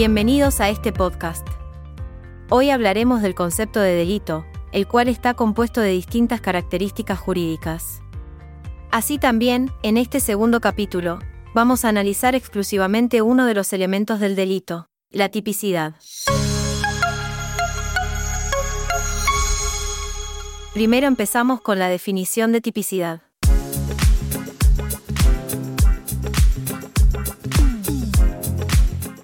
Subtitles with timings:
[0.00, 1.46] Bienvenidos a este podcast.
[2.48, 8.00] Hoy hablaremos del concepto de delito, el cual está compuesto de distintas características jurídicas.
[8.90, 11.18] Así también, en este segundo capítulo,
[11.54, 15.96] vamos a analizar exclusivamente uno de los elementos del delito, la tipicidad.
[20.72, 23.20] Primero empezamos con la definición de tipicidad.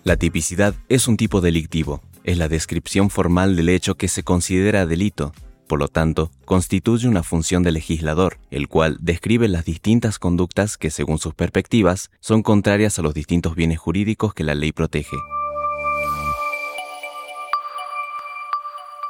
[0.06, 4.86] La tipicidad es un tipo delictivo, es la descripción formal del hecho que se considera
[4.86, 5.32] delito,
[5.66, 10.90] por lo tanto, constituye una función del legislador, el cual describe las distintas conductas que,
[10.90, 15.16] según sus perspectivas, son contrarias a los distintos bienes jurídicos que la ley protege.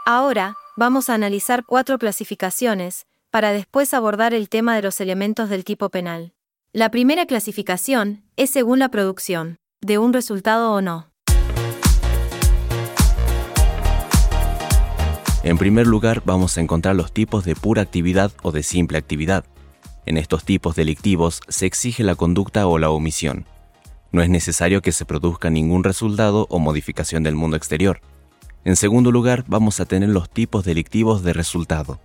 [0.07, 5.65] Ahora, vamos a analizar cuatro clasificaciones, para después abordar el tema de los elementos del
[5.65, 6.33] tipo penal.
[6.73, 11.07] La primera clasificación es según la producción de un resultado o no.
[15.45, 19.45] En primer lugar, vamos a encontrar los tipos de pura actividad o de simple actividad.
[20.05, 23.47] En estos tipos delictivos se exige la conducta o la omisión.
[24.11, 28.01] No es necesario que se produzca ningún resultado o modificación del mundo exterior.
[28.65, 32.01] En segundo lugar, vamos a tener los tipos delictivos de resultado.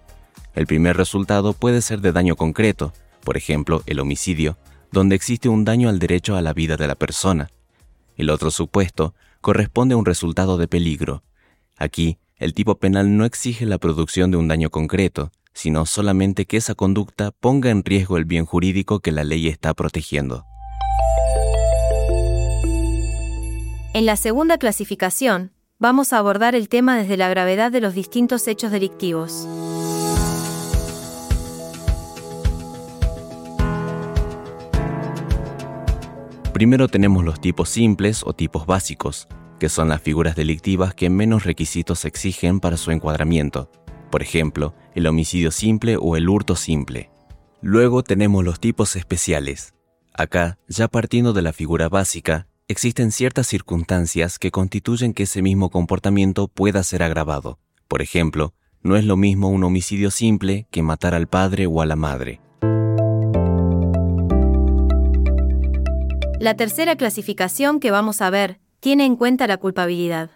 [0.53, 4.59] El primer resultado puede ser de daño concreto, por ejemplo, el homicidio,
[4.91, 7.49] donde existe un daño al derecho a la vida de la persona.
[8.21, 11.23] El otro supuesto corresponde a un resultado de peligro.
[11.75, 16.57] Aquí, el tipo penal no exige la producción de un daño concreto, sino solamente que
[16.57, 20.45] esa conducta ponga en riesgo el bien jurídico que la ley está protegiendo.
[23.95, 28.47] En la segunda clasificación, vamos a abordar el tema desde la gravedad de los distintos
[28.47, 29.47] hechos delictivos.
[36.53, 39.27] Primero tenemos los tipos simples o tipos básicos,
[39.59, 43.69] que son las figuras delictivas que menos requisitos exigen para su encuadramiento,
[44.11, 47.09] por ejemplo, el homicidio simple o el hurto simple.
[47.61, 49.73] Luego tenemos los tipos especiales.
[50.13, 55.69] Acá, ya partiendo de la figura básica, existen ciertas circunstancias que constituyen que ese mismo
[55.69, 57.57] comportamiento pueda ser agravado.
[57.87, 58.53] Por ejemplo,
[58.83, 62.41] no es lo mismo un homicidio simple que matar al padre o a la madre.
[66.41, 70.31] La tercera clasificación que vamos a ver tiene en cuenta la culpabilidad.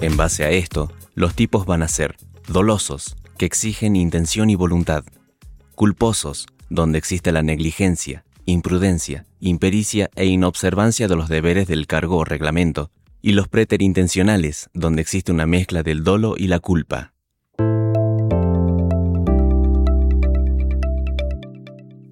[0.00, 2.14] En base a esto, los tipos van a ser
[2.46, 5.02] dolosos, que exigen intención y voluntad,
[5.74, 12.24] culposos, donde existe la negligencia, imprudencia, impericia e inobservancia de los deberes del cargo o
[12.24, 17.13] reglamento, y los preterintencionales, donde existe una mezcla del dolo y la culpa.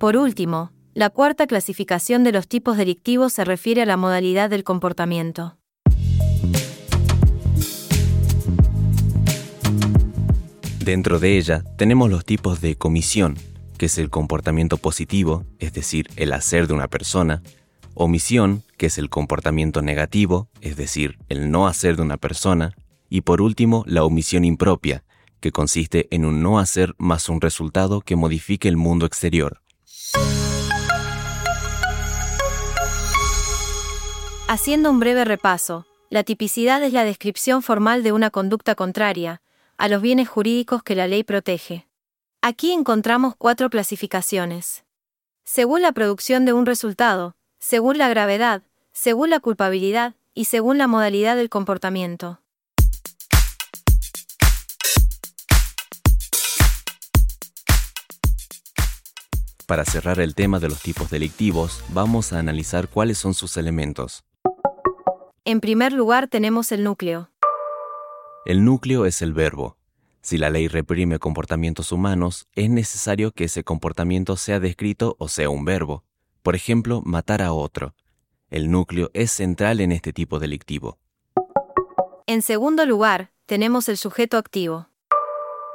[0.03, 4.65] Por último, la cuarta clasificación de los tipos delictivos se refiere a la modalidad del
[4.65, 5.59] comportamiento.
[10.85, 13.37] Dentro de ella tenemos los tipos de comisión,
[13.79, 17.41] que es el comportamiento positivo, es decir, el hacer de una persona,
[17.95, 22.75] omisión, que es el comportamiento negativo, es decir, el no hacer de una persona,
[23.09, 25.05] y por último, la omisión impropia,
[25.39, 29.62] que consiste en un no hacer más un resultado que modifique el mundo exterior.
[34.53, 39.41] Haciendo un breve repaso, la tipicidad es la descripción formal de una conducta contraria
[39.79, 41.89] a los bienes jurídicos que la ley protege.
[42.43, 44.85] Aquí encontramos cuatro clasificaciones.
[45.45, 48.63] Según la producción de un resultado, según la gravedad,
[48.93, 52.42] según la culpabilidad y según la modalidad del comportamiento.
[59.73, 64.23] Para cerrar el tema de los tipos delictivos, vamos a analizar cuáles son sus elementos.
[65.47, 67.31] En primer lugar tenemos el núcleo.
[68.45, 69.79] El núcleo es el verbo.
[70.21, 75.49] Si la ley reprime comportamientos humanos, es necesario que ese comportamiento sea descrito o sea
[75.49, 76.05] un verbo.
[76.43, 77.95] Por ejemplo, matar a otro.
[78.51, 80.99] El núcleo es central en este tipo delictivo.
[82.27, 84.92] En segundo lugar, tenemos el sujeto activo.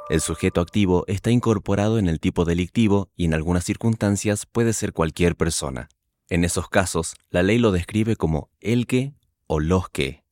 [0.08, 4.94] El sujeto activo está incorporado en el tipo delictivo y en algunas circunstancias puede ser
[4.94, 5.90] cualquier persona.
[6.30, 9.12] En esos casos, la ley lo describe como el que
[9.46, 10.24] o los que.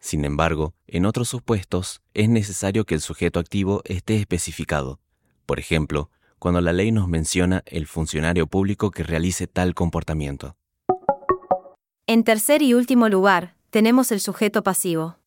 [0.00, 4.98] Sin embargo, en otros supuestos es necesario que el sujeto activo esté especificado.
[5.46, 6.10] Por ejemplo,
[6.40, 10.56] cuando la ley nos menciona el funcionario público que realice tal comportamiento.
[12.08, 15.21] En tercer y último lugar, tenemos el sujeto pasivo.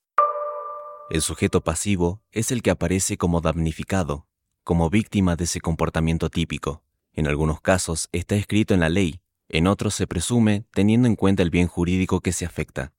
[1.07, 4.25] El sujeto pasivo es el que aparece como damnificado,
[4.63, 6.81] como víctima de ese comportamiento típico.
[7.13, 11.43] En algunos casos está escrito en la ley, En otros se presume teniendo en cuenta
[11.43, 12.93] el bien jurídico que se afecta.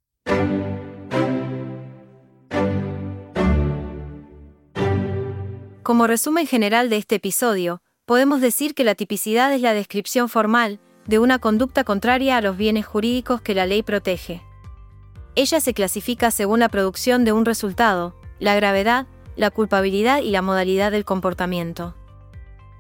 [5.82, 10.79] Como resumen general de este episodio, podemos decir que la tipicidad es la descripción formal
[11.09, 14.45] de una conducta contraria a los bienes jurídicos que la ley protege.
[15.37, 19.06] Ella se clasifica según la producción de un resultado, la gravedad,
[19.37, 21.94] la culpabilidad y la modalidad del comportamiento.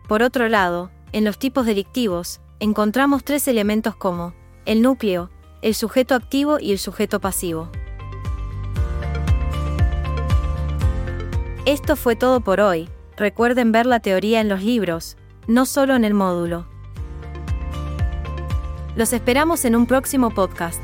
[0.08, 4.32] Por otro lado, en los tipos delictivos, encontramos tres elementos como
[4.64, 5.30] el núcleo,
[5.60, 7.68] el sujeto activo y el sujeto pasivo.
[11.66, 12.88] Esto fue todo por hoy,
[13.18, 16.66] recuerden ver la teoría en los libros, no solo en el módulo.
[18.94, 20.80] Los esperamos en un próximo podcast.